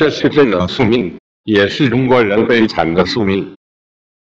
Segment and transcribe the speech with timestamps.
[0.00, 1.14] 这是朕的宿命，
[1.44, 3.54] 也是中国人悲惨的宿命。